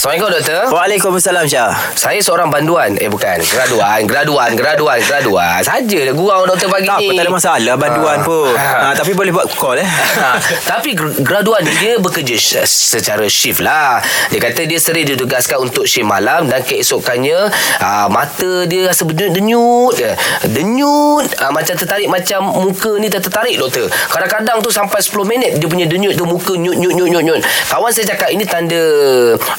Assalamualaikum 0.00 0.32
doktor. 0.32 0.62
Waalaikumsalam 0.72 1.44
Syah. 1.44 1.76
Saya 1.92 2.16
seorang 2.24 2.48
banduan. 2.48 2.96
Eh 2.96 3.12
bukan. 3.12 3.36
Graduan, 3.44 4.08
graduan, 4.08 4.56
graduan, 4.56 4.96
graduan. 4.96 5.60
Saja 5.60 5.98
dah 6.08 6.14
gurau 6.16 6.48
doktor 6.48 6.72
pagi 6.72 6.88
Tak 6.88 7.04
ni. 7.04 7.12
apa, 7.12 7.20
tak 7.20 7.24
ada 7.28 7.32
masalah 7.36 7.74
banduan 7.76 8.16
Ah. 8.16 8.24
pun. 8.24 8.48
Ah. 8.56 8.80
Ha, 8.80 8.96
tapi 8.96 9.12
boleh 9.12 9.28
buat 9.28 9.52
call 9.52 9.76
eh. 9.76 9.84
Ha, 9.84 10.40
tapi 10.64 10.96
gr- 10.96 11.20
graduan 11.20 11.60
ni 11.60 11.76
dia 11.76 12.00
bekerja 12.00 12.32
secara 12.64 13.28
shift 13.28 13.60
lah. 13.60 14.00
Dia 14.32 14.40
kata 14.40 14.64
dia 14.64 14.80
sering 14.80 15.04
ditugaskan 15.04 15.68
untuk 15.68 15.84
shift 15.84 16.08
malam 16.08 16.48
dan 16.48 16.64
keesokannya 16.64 17.52
uh, 17.76 18.08
mata 18.08 18.64
dia 18.64 18.88
rasa 18.88 19.04
berdenyut 19.04 20.00
je. 20.00 20.16
Denyut 20.48 21.28
uh, 21.36 21.52
macam 21.52 21.76
tertarik 21.76 22.08
macam 22.08 22.48
muka 22.48 22.96
ni 22.96 23.12
tertarik 23.12 23.60
doktor. 23.60 23.84
Kadang-kadang 24.08 24.64
tu 24.64 24.72
sampai 24.72 24.96
10 24.96 25.12
minit 25.28 25.60
dia 25.60 25.68
punya 25.68 25.84
denyut 25.84 26.16
tu 26.16 26.24
muka 26.24 26.56
nyut 26.56 26.72
nyut 26.72 26.96
nyut 26.96 27.08
nyut 27.12 27.20
nyut. 27.22 27.40
Kawan 27.68 27.92
saya 27.92 28.08
cakap 28.08 28.32
ini 28.32 28.48
tanda 28.48 28.80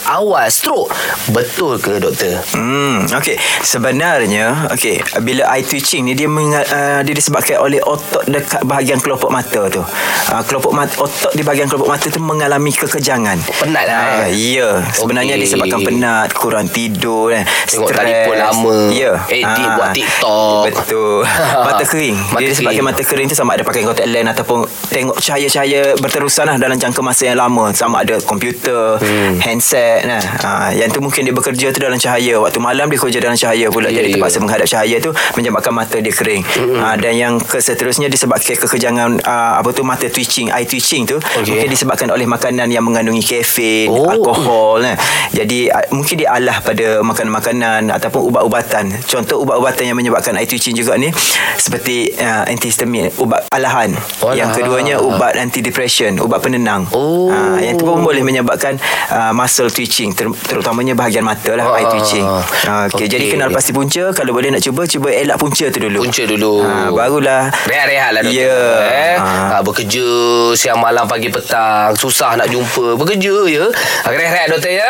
awal 0.09 0.29
stroke. 0.45 0.91
Betul 1.27 1.75
ke 1.77 1.97
doktor? 1.97 2.39
Hmm, 2.51 3.03
okey. 3.11 3.35
Sebenarnya, 3.61 4.69
okey, 4.69 4.99
bila 5.19 5.49
eye 5.49 5.61
twitching 5.61 6.03
ni 6.03 6.13
dia 6.13 6.27
menga- 6.27 6.63
uh, 6.65 6.99
dia 6.99 7.11
disebabkan 7.11 7.57
oleh 7.57 7.79
otot 7.79 8.23
dekat 8.23 8.61
bahagian 8.61 8.97
kelopak 8.97 9.27
mata 9.27 9.67
tu. 9.67 9.81
Uh, 10.27 10.43
kelopak 10.43 10.69
mata 10.69 10.93
otot 10.97 11.31
di 11.31 11.41
bahagian 11.41 11.65
kelopak 11.65 11.89
mata 11.89 12.05
tu 12.05 12.19
mengalami 12.19 12.69
kekejangan. 12.69 13.35
Penat 13.57 13.83
lah, 13.83 13.99
Ah, 14.21 14.23
eh? 14.23 14.31
ya, 14.31 14.69
sebenarnya 14.91 15.33
Okey. 15.33 15.43
disebabkan 15.43 15.79
penat, 15.81 16.29
kurang 16.31 16.67
tidur 16.67 17.31
eh, 17.31 17.41
Tengok 17.65 17.89
stres. 17.89 17.97
telefon 17.97 18.35
lama. 18.37 18.75
Ya. 18.91 19.11
Edit 19.25 19.49
Ah, 19.65 19.75
buat 19.75 19.89
TikTok. 19.91 20.61
Betul. 20.63 21.15
mata 21.67 21.83
kering. 21.83 22.15
Mata 22.15 22.37
dia 22.37 22.47
disebabkan 22.47 22.77
kering. 22.77 22.87
mata 22.87 23.01
kering 23.03 23.27
tu 23.27 23.35
sama 23.35 23.51
ada 23.51 23.63
pakai 23.63 23.81
contact 23.81 24.05
lens 24.05 24.29
ataupun 24.29 24.59
tengok 24.87 25.17
cahaya-cahaya 25.17 25.97
berterusan 25.97 26.45
lah 26.45 26.55
dalam 26.55 26.77
jangka 26.77 27.01
masa 27.01 27.23
yang 27.25 27.39
lama. 27.39 27.73
Sama 27.73 28.01
ada 28.01 28.21
komputer, 28.21 28.95
Hmm. 28.97 29.39
handset. 29.39 30.03
Nah. 30.03 30.20
Ha, 30.21 30.71
yang 30.71 30.87
tu 30.87 30.99
mungkin 30.99 31.21
dia 31.21 31.31
bekerja 31.31 31.69
tu 31.69 31.79
dalam 31.79 31.97
cahaya. 31.97 32.37
Waktu 32.37 32.57
malam 32.57 32.85
dia 32.85 32.97
kerja 32.97 33.17
dalam 33.19 33.35
cahaya 33.35 33.67
pula. 33.67 33.87
Ya, 33.87 33.99
Jadi 33.99 34.07
ya. 34.07 34.13
terpaksa 34.15 34.37
menghadap 34.37 34.67
cahaya 34.67 34.95
tu 34.97 35.09
menyebabkan 35.33 35.71
mata 35.71 35.97
dia 35.97 36.09
kering. 36.09 36.43
Ha, 36.77 36.95
dan 36.95 37.13
yang 37.13 37.33
keseterusnya 37.37 38.07
disebabkan 38.07 38.53
kekejangan 38.57 39.21
uh, 39.21 39.53
apa 39.57 39.69
tu 39.69 39.81
mata 39.81 40.05
twitching, 40.05 40.49
eye 40.49 40.63
twitching 40.63 41.03
tu 41.03 41.17
Okey. 41.17 41.47
mungkin 41.47 41.69
disebabkan 41.69 42.07
oleh 42.09 42.25
makanan 42.25 42.67
yang 42.67 42.81
mengandungi 42.81 43.21
kafein, 43.21 43.87
Oh. 43.87 44.07
alkohol. 44.07 44.81
Nah. 44.81 44.95
Jadi 45.31 45.67
uh, 45.67 45.85
mungkin 45.91 46.15
dia 46.17 46.29
alah 46.31 46.59
pada 46.59 46.99
makanan-makanan 47.01 47.89
ataupun 47.89 48.21
ubat-ubatan. 48.27 48.91
Contoh 49.03 49.41
ubat-ubatan 49.41 49.83
yang 49.85 49.97
menyebabkan 49.97 50.35
eye 50.35 50.45
twitching 50.45 50.73
juga 50.73 50.95
ni 50.95 51.09
seperti 51.55 52.11
uh, 52.17 52.43
antihistamin, 52.45 53.11
ubat 53.17 53.47
alahan. 53.49 53.93
Walah. 54.19 54.35
Yang 54.35 54.49
keduanya 54.57 54.95
ubat 54.99 55.35
anti 55.35 55.61
depression, 55.61 56.17
ubat 56.17 56.41
penenang. 56.41 56.87
Oh. 56.91 57.29
Ah, 57.29 57.57
yang 57.57 57.75
tu 57.75 57.83
pun 57.83 58.01
boleh 58.01 58.21
menyebabkan 58.21 58.77
uh, 59.09 59.31
muscle 59.31 59.69
twitching 59.69 60.10
ter- 60.11 60.39
terutamanya 60.45 60.93
bahagian 60.93 61.21
mata 61.21 61.51
lah 61.53 61.65
Ah, 61.65 61.77
eye 61.77 61.87
twitching. 61.87 62.25
Ah, 62.25 62.43
okey. 62.87 62.95
Okey, 62.95 63.07
jadi 63.07 63.25
kenal 63.29 63.49
pasti 63.49 63.71
punca 63.71 64.11
kalau 64.11 64.31
boleh 64.31 64.49
nak 64.49 64.61
cuba 64.61 64.83
cuba 64.85 65.09
elak 65.09 65.37
punca 65.37 65.65
tu 65.67 65.79
dulu. 65.79 66.03
Punca 66.03 66.23
dulu. 66.23 66.53
Ah, 66.61 66.89
barulah 66.89 67.43
Rehat-rehat 67.63 68.11
lah 68.11 68.21
doktor. 68.21 68.41
Ya. 68.41 68.59
Eh? 68.87 69.15
Ah. 69.17 69.47
Ha, 69.49 69.55
bekerja 69.61 70.07
siang 70.53 70.79
malam 70.79 71.05
pagi 71.05 71.27
petang. 71.27 71.95
Susah 71.95 72.35
nak 72.35 72.47
jumpa. 72.47 72.95
Bekerja. 72.95 73.33
Ha, 73.47 73.67
rehat-rehat 74.07 74.47
doktor 74.49 74.71
ya. 74.71 74.89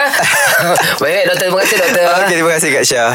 Baik 1.02 1.23
doktor. 1.28 1.47
Terima 1.47 1.59
kasih 1.61 1.78
doktor. 1.78 2.03
Okey, 2.22 2.35
terima 2.35 2.52
kasih 2.56 2.69
Kak 2.72 2.85
Syah. 2.85 3.11